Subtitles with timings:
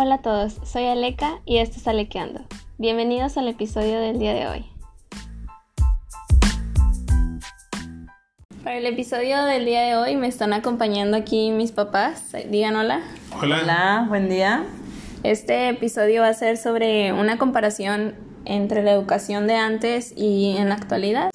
[0.00, 2.42] Hola a todos, soy Aleka y esto es Alequeando.
[2.78, 4.64] Bienvenidos al episodio del día de hoy.
[8.62, 12.32] Para el episodio del día de hoy me están acompañando aquí mis papás.
[12.48, 13.02] Digan hola.
[13.42, 13.58] Hola.
[13.60, 14.64] Hola, buen día.
[15.24, 20.68] Este episodio va a ser sobre una comparación entre la educación de antes y en
[20.68, 21.30] la actualidad.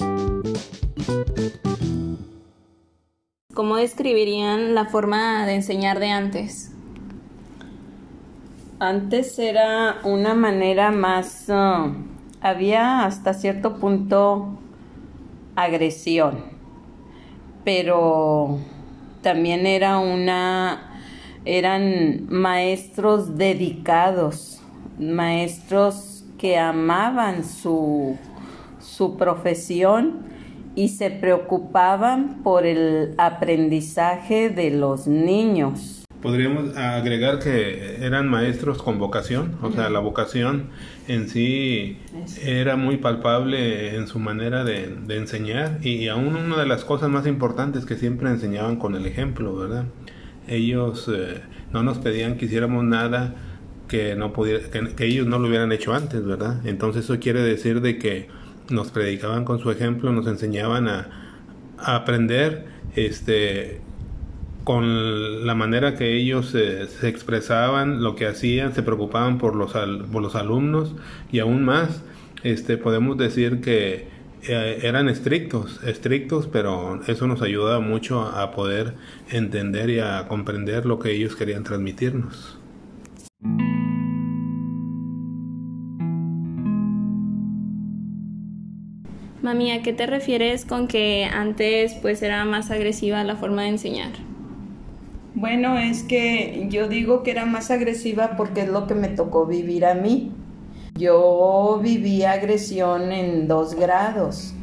[3.54, 6.73] ¿Cómo describirían la forma de enseñar de antes?
[8.84, 11.94] Antes era una manera más, uh,
[12.42, 14.58] había hasta cierto punto
[15.56, 16.40] agresión,
[17.64, 18.60] pero
[19.22, 21.00] también era una,
[21.46, 24.62] eran maestros dedicados,
[25.00, 28.18] maestros que amaban su,
[28.82, 30.26] su profesión
[30.76, 36.03] y se preocupaban por el aprendizaje de los niños.
[36.24, 40.70] Podríamos agregar que eran maestros con vocación, o sea, la vocación
[41.10, 41.98] en sí
[42.42, 47.10] era muy palpable en su manera de, de, enseñar y aún una de las cosas
[47.10, 49.84] más importantes que siempre enseñaban con el ejemplo, ¿verdad?
[50.48, 51.42] Ellos eh,
[51.74, 53.36] no nos pedían que hiciéramos nada
[53.90, 56.66] que, no pudiera, que, que ellos no lo hubieran hecho antes, ¿verdad?
[56.66, 58.30] Entonces eso quiere decir de que
[58.70, 61.10] nos predicaban con su ejemplo, nos enseñaban a,
[61.78, 63.82] a aprender, este
[64.64, 70.06] con la manera que ellos se expresaban, lo que hacían, se preocupaban por los, al,
[70.06, 70.94] por los alumnos
[71.32, 72.04] y aún más,
[72.44, 74.08] este, podemos decir que
[74.48, 78.94] eh, eran estrictos, estrictos, pero eso nos ayudaba mucho a poder
[79.30, 82.58] entender y a comprender lo que ellos querían transmitirnos.
[89.42, 93.70] Mami, ¿a qué te refieres con que antes pues era más agresiva la forma de
[93.70, 94.33] enseñar?
[95.36, 99.48] Bueno, es que yo digo que era más agresiva porque es lo que me tocó
[99.48, 100.32] vivir a mí.
[100.94, 104.54] Yo viví agresión en dos grados,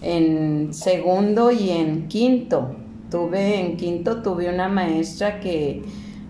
[0.00, 2.74] en segundo y en quinto.
[3.10, 5.82] Tuve en quinto tuve una maestra que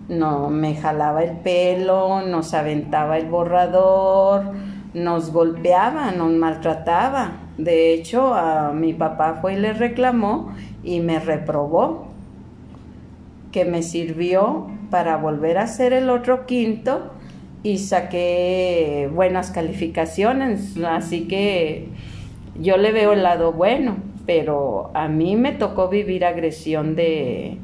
[0.09, 4.43] no me jalaba el pelo, nos aventaba el borrador,
[4.93, 7.31] nos golpeaba, nos maltrataba.
[7.57, 12.14] De hecho, a mi papá fue y le reclamó y me reprobó
[13.55, 17.13] que me sirvió para volver a hacer el otro quinto
[17.63, 21.87] y saqué buenas calificaciones, así que
[22.59, 23.95] yo le veo el lado bueno,
[24.25, 27.57] pero a mí me tocó vivir agresión de,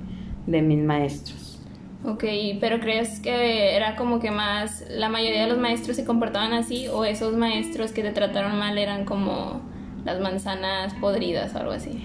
[0.47, 1.59] de mis maestros.
[2.05, 2.23] Ok,
[2.61, 6.87] pero ¿crees que era como que más, la mayoría de los maestros se comportaban así
[6.87, 9.59] o esos maestros que te trataron mal eran como
[10.05, 12.01] las manzanas podridas o algo así?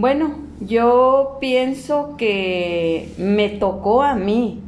[0.00, 4.60] Bueno, yo pienso que me tocó a mí,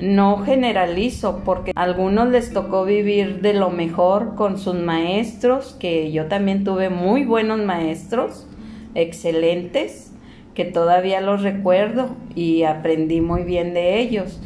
[0.00, 6.12] no generalizo, porque a algunos les tocó vivir de lo mejor con sus maestros, que
[6.12, 8.46] yo también tuve muy buenos maestros,
[8.94, 10.12] excelentes,
[10.52, 14.42] que todavía los recuerdo y aprendí muy bien de ellos,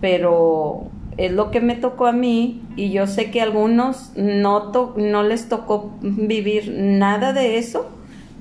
[0.00, 0.84] pero
[1.18, 5.22] es lo que me tocó a mí y yo sé que a algunos no, no
[5.22, 7.90] les tocó vivir nada de eso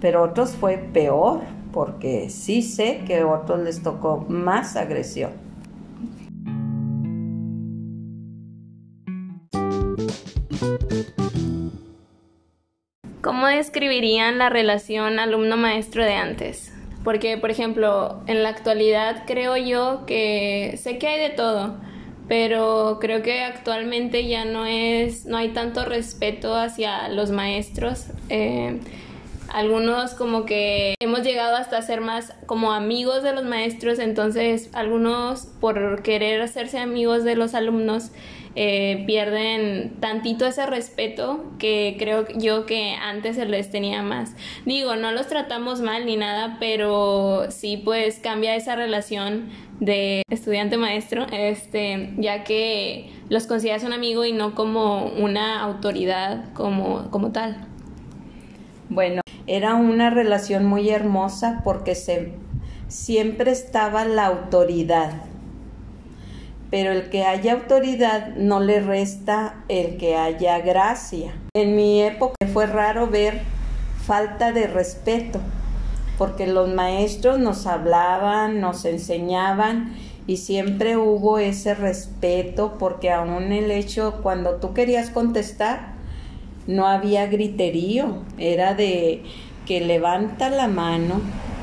[0.06, 1.42] pero otros fue peor,
[1.74, 5.32] porque sí sé que a otros les tocó más agresión.
[13.20, 16.72] ¿Cómo describirían la relación alumno-maestro de antes?
[17.04, 21.78] Porque, por ejemplo, en la actualidad creo yo que sé que hay de todo,
[22.28, 28.06] pero creo que actualmente ya no es, no hay tanto respeto hacia los maestros.
[28.30, 28.80] Eh,
[29.56, 35.46] algunos como que hemos llegado hasta ser más como amigos de los maestros, entonces algunos
[35.62, 38.12] por querer hacerse amigos de los alumnos
[38.56, 44.36] eh, pierden tantito ese respeto que creo yo que antes se les tenía más.
[44.66, 49.48] Digo, no los tratamos mal ni nada, pero sí pues cambia esa relación
[49.80, 57.10] de estudiante-maestro, este, ya que los consideras un amigo y no como una autoridad como,
[57.10, 57.70] como tal.
[58.90, 62.34] Bueno, era una relación muy hermosa porque se,
[62.88, 65.14] siempre estaba la autoridad.
[66.72, 71.34] Pero el que haya autoridad no le resta el que haya gracia.
[71.56, 73.42] En mi época fue raro ver
[74.06, 75.40] falta de respeto,
[76.18, 79.96] porque los maestros nos hablaban, nos enseñaban
[80.28, 85.95] y siempre hubo ese respeto, porque aún el hecho cuando tú querías contestar,
[86.68, 89.24] no había griterío, era de
[89.66, 91.22] que levanta la mano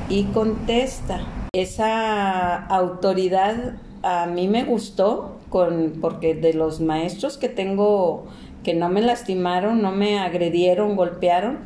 [0.08, 1.20] y contesta.
[1.52, 8.26] Esa autoridad a mí me gustó con, porque de los maestros que tengo
[8.64, 11.58] que no me lastimaron, no me agredieron, golpearon,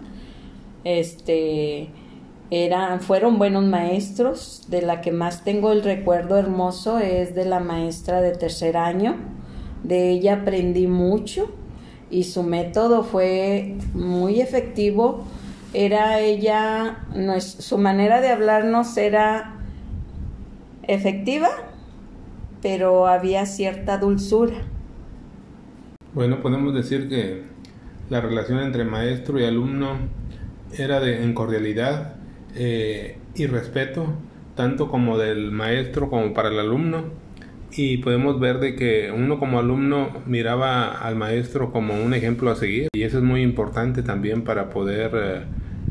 [0.85, 1.91] este,
[2.51, 4.65] eran, fueron buenos maestros.
[4.69, 9.17] De la que más tengo el recuerdo hermoso es de la maestra de tercer año.
[9.83, 11.51] De ella aprendí mucho
[12.11, 15.25] y su método fue muy efectivo.
[15.73, 17.05] Era ella,
[17.41, 19.57] su manera de hablarnos era
[20.85, 21.49] efectiva,
[22.63, 24.57] pero había cierta dulzura.
[26.15, 27.43] Bueno, podemos decir que
[28.09, 29.99] la relación entre maestro y alumno
[30.79, 32.15] era de, en cordialidad
[32.55, 34.15] eh, y respeto,
[34.55, 37.05] tanto como del maestro como para el alumno.
[37.77, 42.57] Y podemos ver de que uno como alumno miraba al maestro como un ejemplo a
[42.57, 42.89] seguir.
[42.95, 45.43] Y eso es muy importante también para poder eh,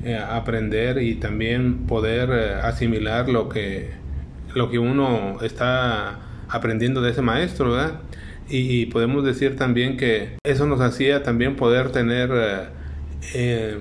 [0.03, 2.31] eh, aprender y también poder
[2.63, 3.91] asimilar lo que,
[4.55, 7.99] lo que uno está aprendiendo de ese maestro, ¿verdad?
[8.47, 12.29] Y, podemos decir también que eso nos hacía también poder tener
[13.33, 13.77] eh,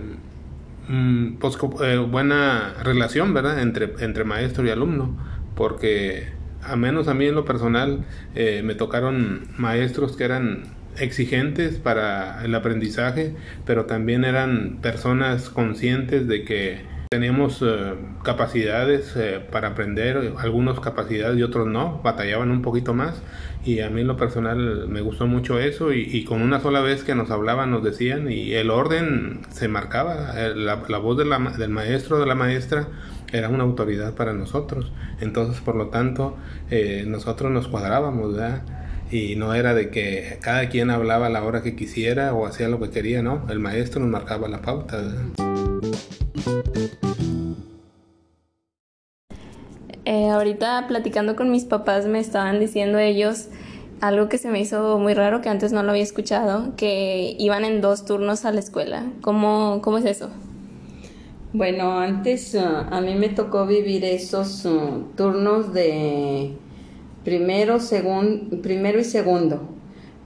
[0.88, 3.60] mm, pues, eh, buena relación, ¿verdad?
[3.60, 5.16] Entre, entre maestro y alumno,
[5.54, 6.28] porque
[6.66, 10.64] a menos a mí en lo personal eh, me tocaron maestros que eran
[10.98, 13.34] exigentes para el aprendizaje,
[13.64, 17.94] pero también eran personas conscientes de que teníamos eh,
[18.24, 23.22] capacidades eh, para aprender, algunos capacidades y otros no, batallaban un poquito más
[23.64, 27.04] y a mí en lo personal me gustó mucho eso y, con una sola vez
[27.04, 32.18] que nos hablaban nos decían y el orden se marcaba, eh, la, voz del maestro
[32.18, 32.88] de la maestra
[33.32, 36.36] era una autoridad para nosotros, entonces por lo tanto
[37.06, 38.62] nosotros nos cuadrábamos, ¿verdad?
[39.10, 42.68] y no era de que cada quien hablaba a la hora que quisiera o hacía
[42.68, 45.02] lo que quería, no, el maestro nos marcaba la pauta.
[50.04, 53.48] Eh, ahorita platicando con mis papás me estaban diciendo ellos
[54.00, 57.64] algo que se me hizo muy raro, que antes no lo había escuchado, que iban
[57.64, 59.06] en dos turnos a la escuela.
[59.22, 60.30] ¿Cómo, cómo es eso?
[61.54, 66.50] Bueno, antes uh, a mí me tocó vivir esos uh, turnos de
[67.22, 67.78] primero,
[68.60, 69.68] primero y segundo.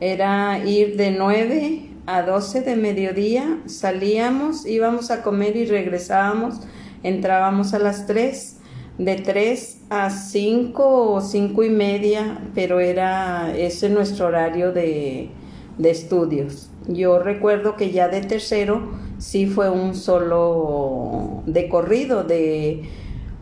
[0.00, 6.62] Era ir de 9 a 12 de mediodía, salíamos, íbamos a comer y regresábamos,
[7.02, 8.56] entrábamos a las 3
[8.96, 15.28] de 3 a 5 o 5 y media, pero era ese nuestro horario de,
[15.76, 16.70] de estudios.
[16.86, 22.88] Yo recuerdo que ya de tercero sí fue un solo de corrido de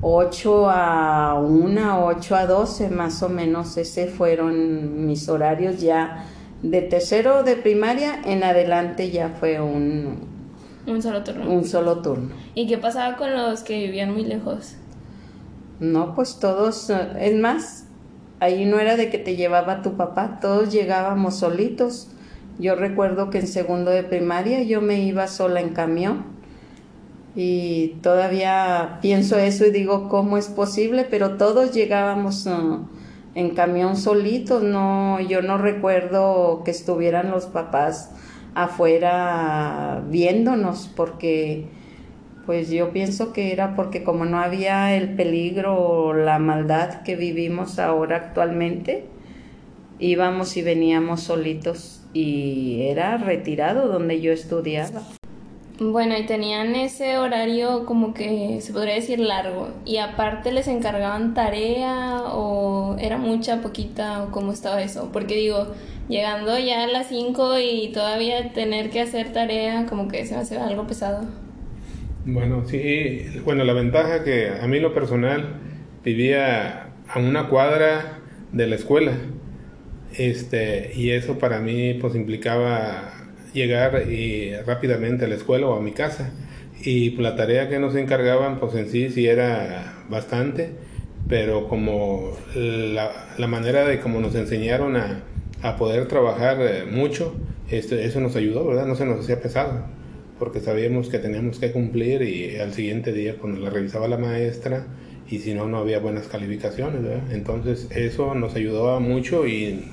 [0.01, 6.25] 8 a 1, 8 a 12 más o menos, ese fueron mis horarios ya
[6.63, 10.37] de tercero de primaria en adelante ya fue un
[10.87, 11.51] un solo turno.
[11.51, 12.35] Un solo turno.
[12.55, 14.77] ¿Y qué pasaba con los que vivían muy lejos?
[15.81, 17.87] No, pues todos, es más,
[18.39, 22.09] ahí no era de que te llevaba tu papá, todos llegábamos solitos.
[22.59, 26.25] Yo recuerdo que en segundo de primaria yo me iba sola en camión
[27.35, 31.07] y todavía pienso eso y digo, ¿cómo es posible?
[31.09, 32.49] Pero todos llegábamos
[33.35, 38.11] en camión solitos, no, yo no recuerdo que estuvieran los papás
[38.55, 41.67] afuera viéndonos porque
[42.47, 47.17] pues yo pienso que era porque como no había el peligro o la maldad que
[47.17, 49.05] vivimos ahora actualmente,
[49.99, 55.03] íbamos y veníamos solitos y era retirado donde yo estudiaba.
[55.79, 59.69] Bueno, y tenían ese horario como que se podría decir largo.
[59.85, 65.11] Y aparte les encargaban tarea o era mucha, poquita o cómo estaba eso.
[65.13, 65.75] Porque digo,
[66.09, 70.41] llegando ya a las 5 y todavía tener que hacer tarea como que se va
[70.41, 71.27] a hacer algo pesado.
[72.25, 75.61] Bueno, sí, bueno, la ventaja que a mí lo personal
[76.03, 78.21] vivía a una cuadra
[78.53, 79.13] de la escuela.
[80.19, 83.13] Este, y eso para mí pues implicaba
[83.53, 86.33] llegar y rápidamente a la escuela o a mi casa.
[86.83, 90.71] Y la tarea que nos encargaban pues en sí sí era bastante,
[91.29, 95.23] pero como la, la manera de cómo nos enseñaron a,
[95.63, 97.35] a poder trabajar eh, mucho,
[97.71, 98.87] este, eso nos ayudó, ¿verdad?
[98.87, 99.85] No se nos hacía pesado
[100.39, 104.87] porque sabíamos que teníamos que cumplir y al siguiente día cuando la revisaba la maestra
[105.29, 107.01] y si no no había buenas calificaciones
[107.33, 109.85] entonces eso nos ayudaba mucho y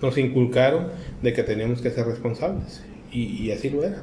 [0.00, 0.88] nos inculcaron
[1.22, 4.02] de que teníamos que ser responsables y, y así lo era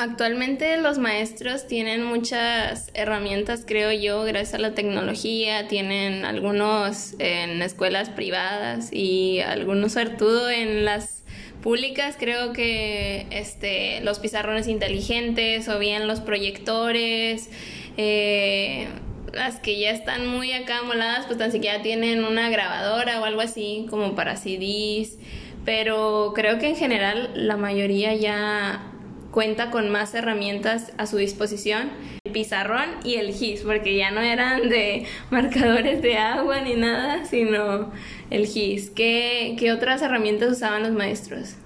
[0.00, 5.66] Actualmente los maestros tienen muchas herramientas, creo yo, gracias a la tecnología.
[5.66, 11.24] Tienen algunos en escuelas privadas y algunos todo en las
[11.64, 12.14] públicas.
[12.16, 17.50] Creo que este, los pizarrones inteligentes o bien los proyectores.
[17.96, 18.86] Eh,
[19.32, 23.40] las que ya están muy acá moladas, pues tan siquiera tienen una grabadora o algo
[23.40, 25.18] así como para CDs,
[25.64, 28.82] pero creo que en general la mayoría ya
[29.30, 31.90] cuenta con más herramientas a su disposición,
[32.24, 37.24] el pizarrón y el GIS, porque ya no eran de marcadores de agua ni nada,
[37.24, 37.92] sino
[38.30, 38.90] el GIS.
[38.90, 41.56] ¿Qué, qué otras herramientas usaban los maestros?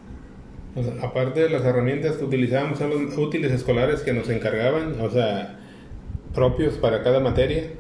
[0.75, 5.11] Pues, aparte de las herramientas que utilizábamos, son los útiles escolares que nos encargaban, o
[5.11, 5.59] sea,
[6.35, 7.71] propios para cada materia.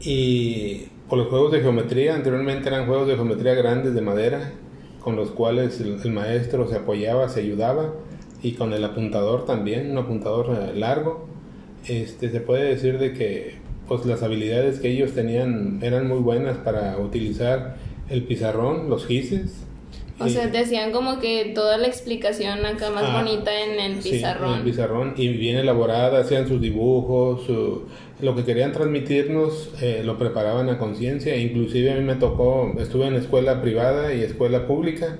[0.00, 4.52] Y por los juegos de geometría, anteriormente eran juegos de geometría grandes de madera,
[5.00, 7.94] con los cuales el, maestro se apoyaba, se ayudaba,
[8.42, 11.26] y con el apuntador también, un apuntador eh, largo.
[11.86, 13.56] Este, se puede decir de que
[13.88, 17.76] pues las habilidades que ellos tenían eran muy buenas para utilizar
[18.08, 19.64] el pizarrón, los gises,
[20.24, 24.48] o sea, decían como que toda la explicación acá más ah, bonita en el pizarrón.
[24.48, 27.42] Sí, en el pizarrón y bien elaborada, hacían sus dibujos,
[28.20, 31.36] lo que querían transmitirnos eh, lo preparaban a conciencia.
[31.36, 35.18] Inclusive a mí me tocó, estuve en escuela privada y escuela pública.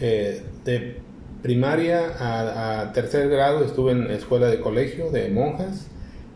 [0.00, 0.96] Eh, de
[1.42, 5.88] primaria a, tercer grado estuve en escuela de colegio de monjas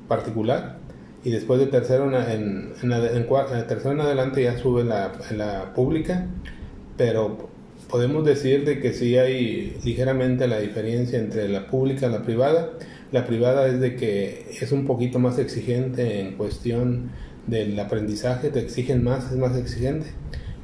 [0.08, 0.78] particular
[1.24, 5.38] y después de tercero en, en, en, tercero en adelante ya sube en la, en
[5.38, 6.26] la pública
[6.96, 7.50] pero
[7.88, 12.70] podemos decir de que sí hay ligeramente la diferencia entre la pública y la privada.
[13.12, 17.10] La privada es de que es un poquito más exigente en cuestión
[17.46, 20.06] del aprendizaje, te exigen más, es más exigente,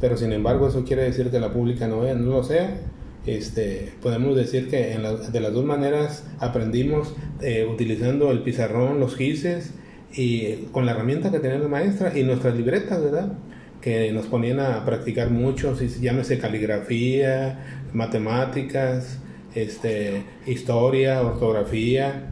[0.00, 2.80] pero sin embargo eso quiere decir que la pública no, no lo sea.
[3.26, 9.74] Este, podemos decir que de las dos maneras aprendimos eh, utilizando el pizarrón, los gises
[10.14, 13.32] y con la herramienta que tenía la maestra y nuestras libretas, ¿verdad?
[13.80, 19.18] Que nos ponían a practicar mucho, llámese caligrafía, matemáticas,
[19.54, 22.30] este, historia, ortografía,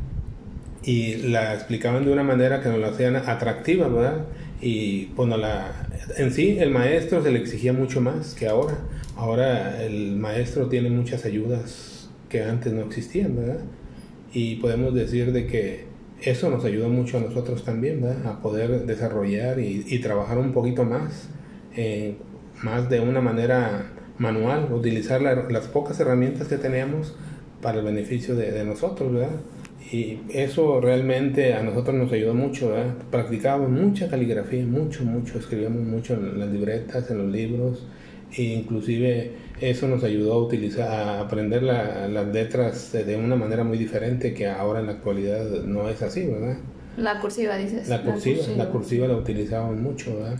[0.82, 4.26] y la explicaban de una manera que nos la hacían atractiva, ¿verdad?
[4.60, 8.78] Y bueno, la, en sí el maestro se le exigía mucho más que ahora.
[9.16, 13.60] Ahora el maestro tiene muchas ayudas que antes no existían, ¿verdad?
[14.32, 15.86] Y podemos decir de que
[16.20, 18.26] eso nos ayudó mucho a nosotros también, ¿verdad?
[18.26, 21.28] A poder desarrollar y, y trabajar un poquito más
[21.76, 22.16] eh,
[22.62, 27.14] más de una manera manual, utilizar las pocas herramientas que teníamos
[27.62, 29.40] para el beneficio de, nosotros, ¿verdad?
[29.90, 32.94] Y eso realmente a nosotros nos ayudó mucho, ¿verdad?
[33.10, 37.86] Practicábamos mucha caligrafía, mucho, mucho, escribíamos mucho en las libretas, en los libros,
[38.36, 43.78] e inclusive eso nos ayudó a utilizar, a aprender las letras de una manera muy
[43.78, 46.58] diferente que ahora en la actualidad no es así, ¿verdad?
[46.96, 47.88] La cursiva, dices.
[47.88, 50.38] La cursiva, la cursiva la, utilizábamos mucho, ¿verdad?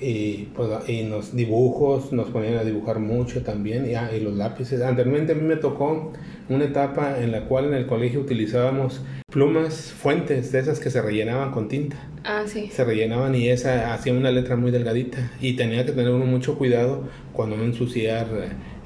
[0.00, 4.34] Y, pues, y los dibujos nos ponían a dibujar mucho también y, ah, y, los
[4.34, 4.80] lápices.
[4.82, 6.12] Anteriormente a mí me tocó
[6.48, 11.02] una etapa en la cual en el colegio utilizábamos plumas fuentes de esas que se
[11.02, 11.96] rellenaban con tinta.
[12.24, 12.68] Ah, sí.
[12.72, 16.56] Se rellenaban y esa hacía una letra muy delgadita y tenía que tener uno mucho
[16.56, 18.26] cuidado cuando no ensuciar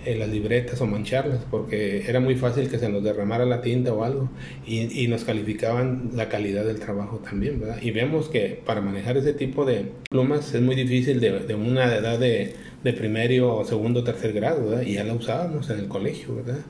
[0.05, 3.93] eh, las libretas o mancharlas, porque era muy fácil que se nos derramara la tinta
[3.93, 4.29] o algo
[4.67, 7.79] y, y, nos calificaban la calidad del trabajo también, ¿verdad?
[7.81, 11.95] Y vemos que para manejar ese tipo de plumas es muy difícil de, de una
[11.95, 14.83] edad de, de primero o segundo tercer grado, ¿verdad?
[14.83, 16.61] Y ya la usábamos en el colegio, ¿verdad?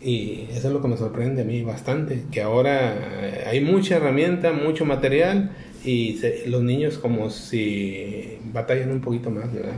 [0.00, 3.96] Y eso es lo que me sorprende a mí bastante, que ahora eh, hay mucha
[3.96, 5.50] herramienta, mucho material
[5.84, 9.76] y los niños como si batallan un poquito más, ¿verdad?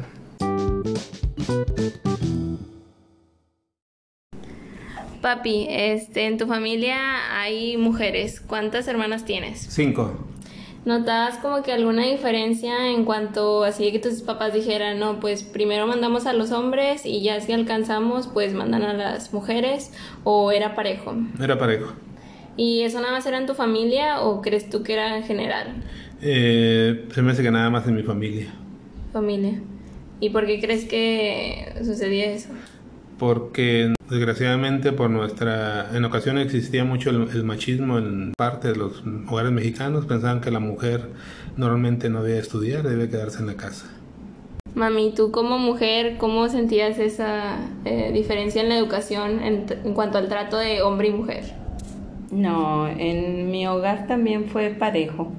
[5.29, 6.97] Papi, este, en tu familia
[7.39, 8.41] hay mujeres.
[8.41, 9.59] ¿Cuántas hermanas tienes?
[9.59, 10.17] Cinco.
[10.87, 15.87] ¿Notabas como que alguna diferencia en cuanto así que tus papás dijeran, no, pues primero
[15.87, 19.93] mandamos a los hombres y ya si alcanzamos, pues mandan a las mujeres?
[20.25, 21.15] ¿O era parejo?
[21.39, 21.93] Era parejo.
[22.57, 25.85] ¿Y eso nada más era en tu familia o crees tú que era en general?
[26.23, 28.47] Eh, se me hace que nada más en mi familia.
[29.13, 29.61] Familia.
[30.21, 32.49] ¿Y por qué crees que sucedía eso?
[33.19, 39.53] Porque desgraciadamente por nuestra, en ocasiones existía mucho el, machismo en parte de los hogares
[39.53, 41.11] mexicanos, pensaban que la mujer
[41.57, 43.87] normalmente no debía estudiar, debía quedarse en la casa.
[44.75, 50.19] Mami, tú como mujer, ¿cómo sentías esa eh, diferencia en la educación en, en cuanto
[50.19, 51.55] al trato de hombre y mujer?
[52.31, 55.33] No, en mi hogar también fue parejo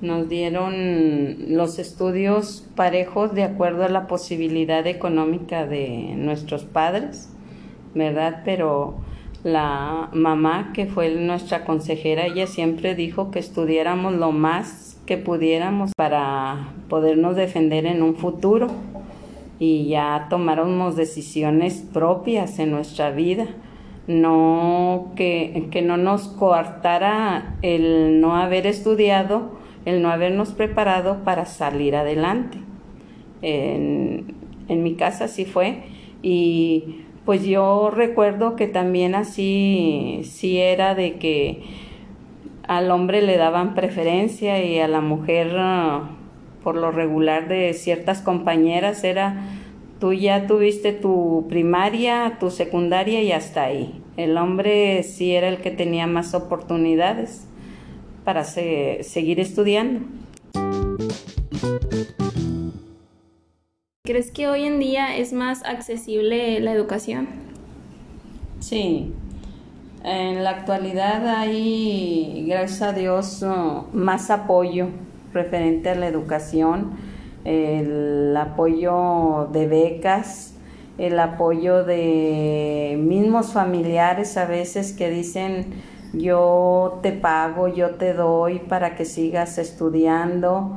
[0.00, 7.30] nos dieron los estudios parejos de acuerdo a la posibilidad económica de nuestros padres,
[7.96, 8.42] ¿verdad?
[8.44, 8.94] Pero
[9.42, 15.90] la mamá, que fue nuestra consejera, ella siempre dijo que estudiáramos lo más que pudiéramos
[15.96, 18.68] para podernos defender en un futuro
[19.58, 23.46] y ya tomáramos decisiones propias en nuestra vida
[24.06, 31.46] no que, que no nos coartara el no haber estudiado el no habernos preparado para
[31.46, 32.58] salir adelante.
[33.40, 34.34] En,
[34.68, 35.84] en mi casa sí fue
[36.22, 41.64] y pues yo recuerdo que también así sí era de que
[42.66, 45.54] al hombre le daban preferencia y a la mujer
[46.62, 49.44] por lo regular de ciertas compañeras era
[49.98, 54.00] tú ya tuviste tu primaria, tu secundaria y hasta ahí.
[54.16, 57.48] El hombre sí era el que tenía más oportunidades
[58.24, 60.06] para seguir estudiando.
[64.06, 67.26] ¿Crees que hoy en día es más accesible la educación?
[68.60, 69.12] Sí.
[70.04, 73.44] En la actualidad hay, gracias a Dios,
[73.92, 74.90] más apoyo
[75.32, 76.92] referente a la educación,
[77.44, 80.54] el apoyo de becas,
[80.98, 85.66] el apoyo de mismos familiares a veces que dicen
[86.12, 90.76] yo te pago, yo te doy para que sigas estudiando.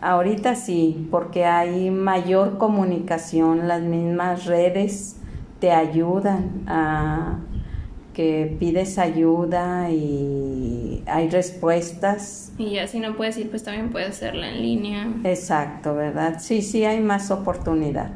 [0.00, 5.16] Ahorita sí, porque hay mayor comunicación, las mismas redes
[5.58, 7.40] te ayudan a
[8.14, 12.52] que pides ayuda y hay respuestas.
[12.58, 15.08] Y ya si no puedes ir, pues también puedes hacerla en línea.
[15.24, 16.38] Exacto, ¿verdad?
[16.38, 18.12] Sí, sí hay más oportunidad.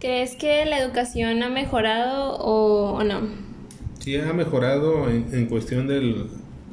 [0.00, 3.20] ¿Crees que la educación ha mejorado o, no?
[3.98, 6.24] Sí, ha mejorado en, en cuestión de la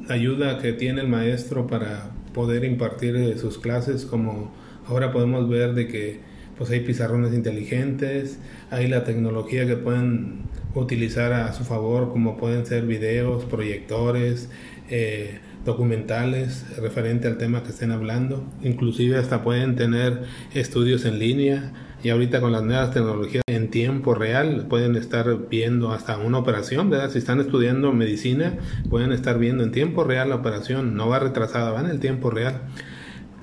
[0.08, 4.52] ayuda que tiene el maestro para poder impartir sus clases, como
[4.86, 6.20] ahora podemos ver de que
[6.58, 8.38] pues hay pizarrones inteligentes,
[8.70, 10.44] hay la tecnología que pueden
[10.74, 14.48] utilizar a su favor, como pueden ser videos, proyectores,
[14.90, 20.22] eh, documentales referente al tema que estén hablando, inclusive hasta pueden tener
[20.54, 21.72] estudios en línea
[22.06, 26.88] y ahorita con las nuevas tecnologías en tiempo real pueden estar viendo hasta una operación,
[26.88, 27.10] ¿verdad?
[27.10, 28.54] Si están estudiando medicina,
[28.88, 32.30] pueden estar viendo en tiempo real la operación, no va retrasada, va en el tiempo
[32.30, 32.60] real.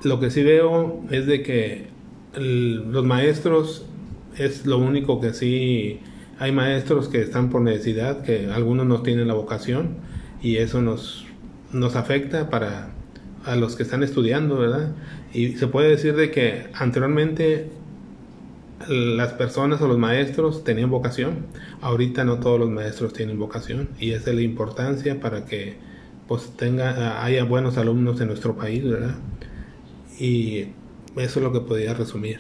[0.06, 1.88] Lo que sí veo es de que
[2.38, 3.86] los maestros
[4.38, 6.00] es lo único que sí
[6.40, 9.98] hay maestros que están por necesidad, que algunos no tienen la vocación
[10.42, 11.26] y eso nos,
[11.74, 12.94] nos afecta para
[13.44, 14.96] a los que están estudiando, ¿verdad?
[15.34, 17.83] Y se puede decir de que anteriormente
[18.88, 21.48] las personas o los maestros tenían vocación,
[21.82, 25.78] ahorita no todos los maestros tienen vocación y esa es la importancia para que
[26.28, 29.16] pues tenga haya buenos alumnos en nuestro país, ¿verdad?
[30.20, 30.68] Y
[31.18, 32.40] eso es lo que podía resumir.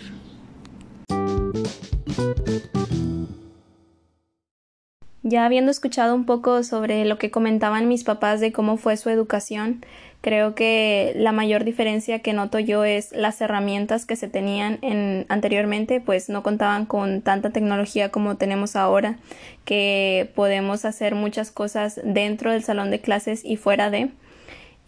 [5.26, 9.10] Ya habiendo escuchado un poco sobre lo que comentaban mis papás de cómo fue su
[9.10, 9.86] educación,
[10.20, 15.26] creo que la mayor diferencia que noto yo es las herramientas que se tenían en,
[15.30, 19.18] anteriormente, pues no contaban con tanta tecnología como tenemos ahora,
[19.64, 24.12] que podemos hacer muchas cosas dentro del salón de clases y fuera de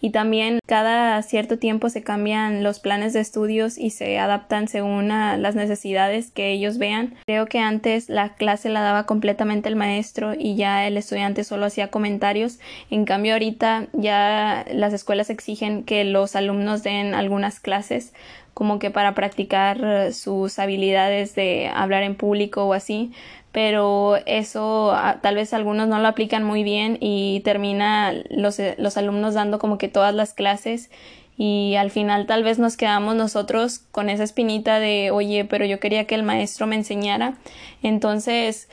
[0.06, 5.08] y también cada cierto tiempo se cambian los planes de estudios y se adaptan según
[5.08, 7.16] las necesidades que ellos vean.
[7.26, 11.66] Creo que antes la clase la daba completamente el maestro y ya el estudiante solo
[11.66, 12.60] hacía comentarios.
[12.92, 18.14] En cambio ahorita ya las escuelas exigen que los alumnos den algunas clases
[18.54, 23.12] como que para practicar sus habilidades de hablar en público o así,
[23.56, 28.76] pero eso ah, tal vez algunos no lo aplican muy bien y termina los, eh,
[28.78, 30.90] los alumnos dando como que todas las clases
[31.38, 35.80] y al final tal vez nos quedamos nosotros con esa espinita de oye, pero yo
[35.80, 37.36] quería que el maestro me enseñara.
[37.82, 38.68] Entonces,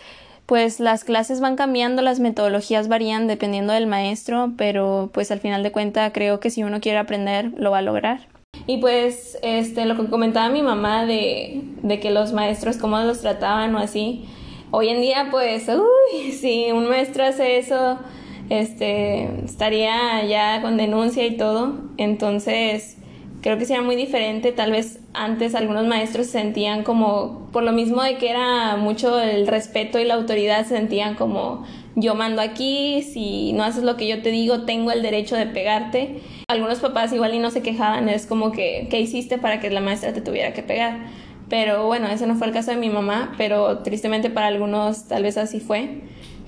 [0.47, 5.63] pues las clases van cambiando, las metodologías varían dependiendo del maestro, pero pues al final
[5.63, 8.27] de cuenta creo que si uno quiere aprender lo va a lograr.
[8.67, 13.21] Y pues este lo que comentaba mi mamá de, de que los maestros cómo los
[13.21, 14.27] trataban o así,
[14.75, 17.99] Hoy en día, pues, uy, si un maestro hace eso,
[18.49, 21.75] este, estaría ya con denuncia y todo.
[21.99, 22.97] Entonces,
[23.43, 24.51] creo que sería muy diferente.
[24.51, 29.21] Tal vez antes algunos maestros se sentían como, por lo mismo de que era mucho
[29.21, 33.99] el respeto y la autoridad, se sentían como, yo mando aquí, si no haces lo
[33.99, 36.23] que yo te digo, tengo el derecho de pegarte.
[36.49, 39.83] Algunos papás igual y no se quejaban, es como que, ¿qué hiciste para que la
[39.83, 41.11] maestra te tuviera que pegar?
[41.53, 45.23] Pero bueno, ese no fue el caso de mi mamá, pero tristemente para algunos tal
[45.23, 46.01] vez así fue.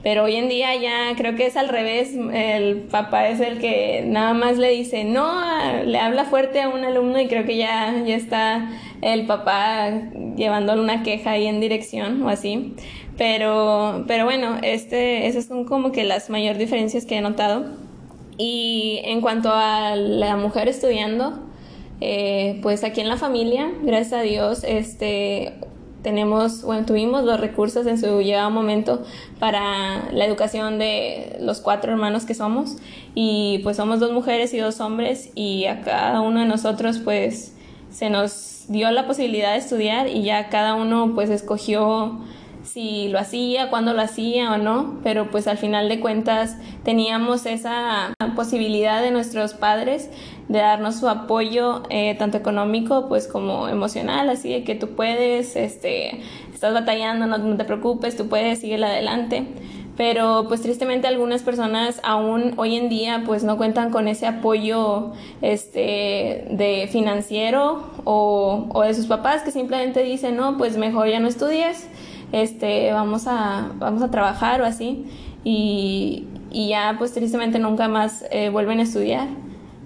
[0.02, 2.14] Pero hoy en día ya creo que es al revés.
[2.32, 5.42] El papá es el que nada más le dice no,
[5.84, 8.70] le habla fuerte a un alumno y creo que ya, ya está
[9.02, 9.90] el papá
[10.36, 12.74] llevándole una queja ahí en dirección o así.
[13.18, 17.66] Pero, pero bueno, este, esas son como que las mayores diferencias que he notado.
[18.38, 21.40] Y en cuanto a la mujer estudiando,
[22.00, 25.54] eh, pues aquí en la familia, gracias a Dios, este,
[26.04, 29.02] tenemos, bueno, tuvimos los recursos en su llegado momento
[29.40, 32.76] para la educación de los cuatro hermanos que somos.
[33.14, 37.54] Y pues somos dos mujeres y dos hombres y a cada uno de nosotros pues
[37.90, 42.20] se nos dio la posibilidad de estudiar y ya cada uno pues escogió
[42.64, 47.46] si lo hacía, cuándo lo hacía o no, pero pues al final de cuentas teníamos
[47.46, 50.10] esa posibilidad de nuestros padres
[50.48, 55.56] de darnos su apoyo eh, tanto económico pues como emocional, así de que tú puedes,
[55.56, 56.20] este,
[56.52, 59.46] estás batallando, no, te preocupes, tú puedes, seguir adelante.
[59.96, 65.12] Pero pues tristemente algunas personas aún hoy en día pues no cuentan con ese apoyo
[65.40, 71.20] este de financiero o, o de sus papás que simplemente dicen no pues mejor ya
[71.20, 71.86] no estudies
[72.42, 75.06] este, vamos a, vamos a trabajar o así,
[75.44, 79.28] y, y ya pues tristemente nunca más eh, vuelven a estudiar.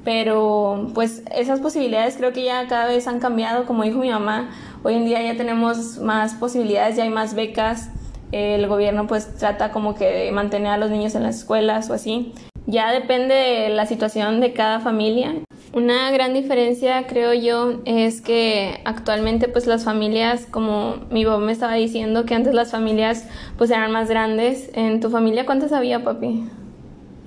[0.04, 4.48] Pero pues esas posibilidades creo que ya cada vez han cambiado, como dijo mi mamá,
[4.82, 7.90] hoy en día ya tenemos más posibilidades, ya hay más becas,
[8.32, 11.94] el gobierno pues trata como que de mantener a los niños en las escuelas o
[11.94, 12.32] así.
[12.70, 15.36] Ya depende de la situación de cada familia.
[15.72, 21.52] Una gran diferencia, creo yo, es que actualmente pues las familias, como mi papá me
[21.52, 23.26] estaba diciendo, que antes las familias
[23.56, 24.70] pues eran más grandes.
[24.74, 26.44] ¿En tu familia cuántos había, papi?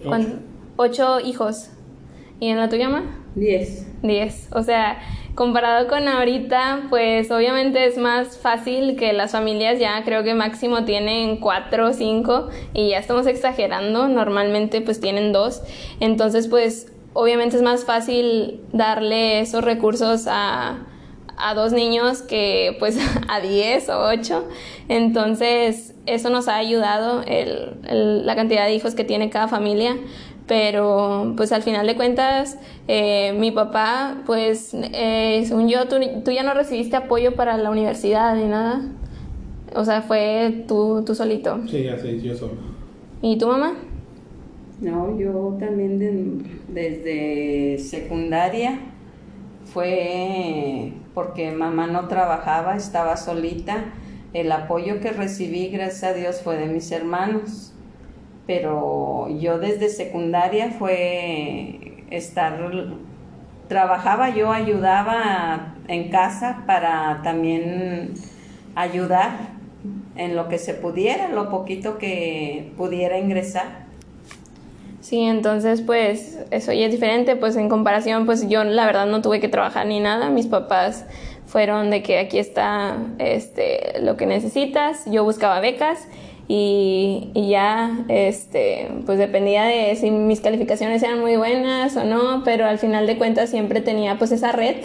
[0.06, 0.28] Ocho,
[0.76, 1.72] Ocho hijos.
[2.40, 3.06] ¿Y en la tuya, mamá?
[3.34, 3.88] Diez.
[4.04, 4.48] Diez.
[4.52, 5.00] O sea,
[5.36, 10.84] comparado con ahorita, pues obviamente es más fácil que las familias ya creo que máximo
[10.84, 15.62] tienen cuatro o cinco y ya estamos exagerando, normalmente pues tienen dos,
[16.00, 20.86] entonces pues obviamente es más fácil darle esos recursos a,
[21.38, 22.98] a dos niños que pues
[23.30, 24.46] a diez o ocho,
[24.90, 29.96] entonces eso nos ha ayudado el, la cantidad de hijos que tiene cada familia
[30.48, 36.32] pero pues al final de cuentas eh, mi papá pues eh, según yo tú, tú,
[36.32, 38.82] ya no recibiste apoyo para la universidad ni nada.
[39.74, 41.60] O sea fue tú, tú solito.
[41.68, 42.54] Sí así yo solo.
[43.22, 43.76] Y tu mamá
[44.82, 48.80] no yo también desde secundaria
[49.66, 53.94] fue porque mamá no trabajaba estaba solita.
[54.34, 57.71] El apoyo que recibí gracias a Dios fue de mis hermanos
[58.48, 62.60] pero yo desde secundaria fue estar,
[63.68, 68.14] trabajaba yo, ayudaba en casa para también
[68.76, 69.32] ayudar
[70.16, 73.90] en lo que se pudiera, lo poquito que pudiera ingresar.
[75.00, 79.22] Sí, entonces pues eso ya es diferente, pues en comparación pues yo la verdad no
[79.22, 81.06] tuve que trabajar ni nada, mis papás
[81.48, 86.08] fueron de que aquí está este lo que necesitas, yo buscaba becas
[86.48, 92.66] y, ya este pues dependía de si mis calificaciones eran muy buenas o no pero
[92.66, 94.78] al final de cuentas siempre tenía pues esa red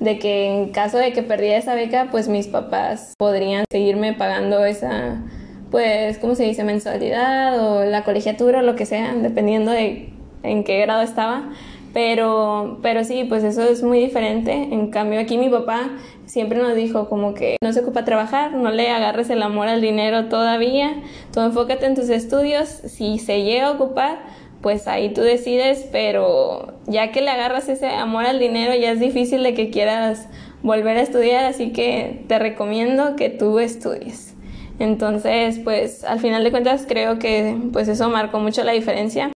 [0.00, 4.64] de que en caso de que perdiera esa beca pues mis papás podrían seguirme pagando
[4.64, 5.22] esa
[5.70, 10.10] pues cómo se dice mensualidad o la colegiatura o lo que sea dependiendo de
[10.42, 11.50] en qué grado estaba
[11.92, 14.52] pero, pero sí, pues eso es muy diferente.
[14.52, 15.90] En cambio, aquí mi papá
[16.28, 19.80] siempre nos dijo como que no se ocupa trabajar, no le agarres el amor al
[19.80, 24.18] dinero todavía, tú enfócate en tus estudios, si se llega a ocupar,
[24.60, 29.00] pues ahí tú decides, pero ya que le agarras ese amor al dinero ya es
[29.00, 30.28] difícil de que quieras
[30.62, 34.34] volver a estudiar, así que te recomiendo que tú estudies.
[34.78, 39.32] Entonces, pues al final de cuentas creo que pues eso marcó mucho la diferencia.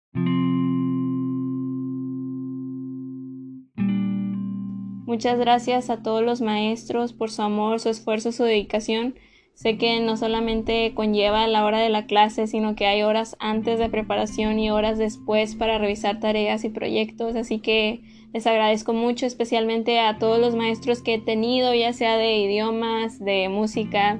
[5.09, 9.15] Muchas gracias a todos los maestros por su amor, su esfuerzo, su dedicación.
[9.55, 13.79] Sé que no solamente conlleva la hora de la clase, sino que hay horas antes
[13.79, 18.01] de preparación y horas después para revisar tareas y proyectos, así que
[18.33, 23.17] les agradezco mucho, especialmente a todos los maestros que he tenido, ya sea de idiomas,
[23.17, 24.19] de música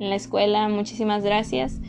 [0.00, 0.70] en la escuela.
[0.70, 1.82] Muchísimas gracias.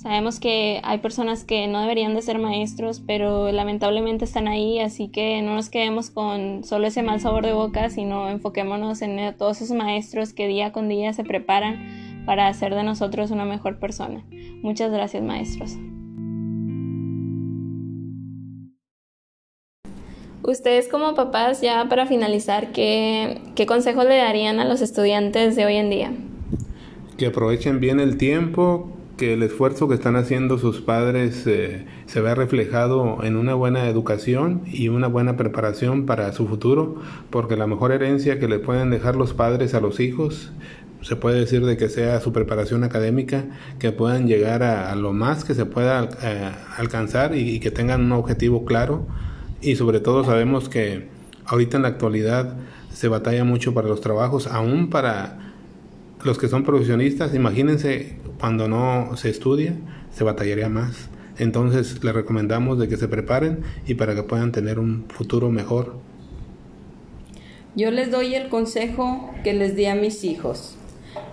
[0.00, 5.08] Sabemos que hay personas que no deberían de ser maestros, pero lamentablemente están ahí, así
[5.08, 9.60] que no nos quedemos con solo ese mal sabor de boca, sino enfoquémonos en todos
[9.60, 14.24] esos maestros que día con día se preparan para hacer de nosotros una mejor persona.
[14.62, 15.76] Muchas gracias, maestros.
[20.42, 25.66] Ustedes como papás, ya para finalizar, ¿qué, qué consejos le darían a los estudiantes de
[25.66, 26.12] hoy en día?
[27.18, 32.22] Que aprovechen bien el tiempo, que el esfuerzo que están haciendo sus padres eh, se
[32.22, 36.96] vea reflejado en una buena educación y una buena preparación para su futuro,
[37.28, 40.52] porque la mejor herencia que le pueden dejar los padres a los hijos
[41.02, 43.44] se puede decir de que sea su preparación académica,
[43.78, 48.12] que puedan llegar a, lo más que se pueda eh, alcanzar y, que tengan un
[48.12, 49.06] objetivo claro.
[49.60, 51.08] Y sobre todo sabemos que
[51.44, 52.56] ahorita en la actualidad
[52.90, 55.49] se batalla mucho para los trabajos, aún para
[56.24, 59.74] los que son profesionistas, imagínense cuando no se estudia,
[60.12, 61.08] se batallaría más.
[61.38, 65.94] Entonces les recomendamos de que se preparen y para que puedan tener un futuro mejor.
[67.74, 70.76] Yo les doy el consejo que les di a mis hijos.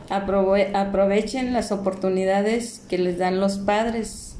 [0.09, 4.37] aprovechen las oportunidades que les dan los padres.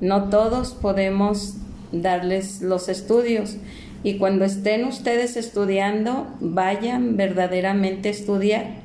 [0.00, 1.56] No todos podemos
[1.92, 3.56] darles los estudios
[4.04, 8.81] y cuando estén ustedes estudiando, vayan verdaderamente a estudiar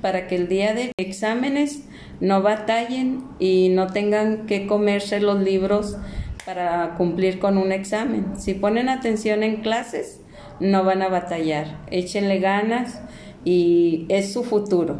[0.00, 1.84] para que el día de exámenes
[2.20, 5.96] no batallen y no tengan que comerse los libros
[6.44, 8.38] para cumplir con un examen.
[8.38, 10.20] Si ponen atención en clases,
[10.60, 11.80] no van a batallar.
[11.90, 13.00] Échenle ganas
[13.44, 14.98] y es su futuro.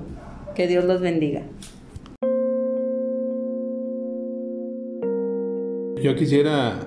[0.54, 1.42] Que Dios los bendiga.
[6.02, 6.80] Yo quisiera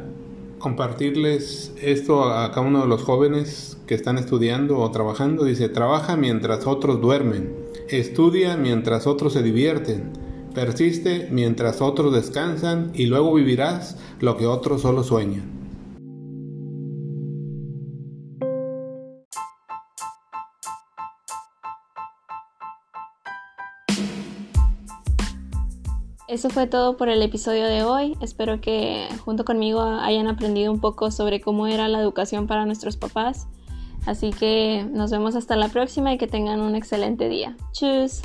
[0.60, 5.46] compartirles esto a cada uno de los jóvenes que están estudiando o trabajando.
[5.46, 7.54] Dice, trabaja mientras otros duermen,
[7.92, 10.12] estudia mientras otros se divierten,
[10.54, 15.60] persiste mientras otros descansan y luego vivirás lo que otros solo sueñan.
[26.30, 28.16] Eso fue todo por el episodio de hoy.
[28.22, 32.98] Espero que junto conmigo hayan aprendido un poco sobre cómo era la educación para nuestros
[32.98, 33.48] papás.
[34.06, 37.56] Así que nos vemos hasta la próxima y que tengan un excelente día.
[37.72, 38.22] Tschüss.